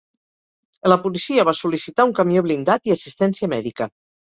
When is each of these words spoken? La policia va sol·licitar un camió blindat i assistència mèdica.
La 0.91 0.97
policia 1.03 1.45
va 1.51 1.53
sol·licitar 1.59 2.07
un 2.11 2.15
camió 2.21 2.45
blindat 2.49 2.91
i 2.91 2.97
assistència 2.99 3.53
mèdica. 3.57 3.93